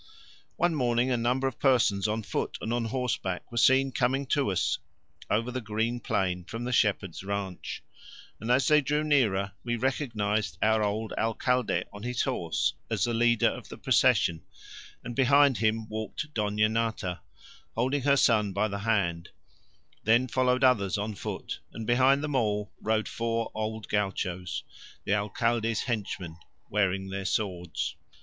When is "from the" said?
6.43-6.71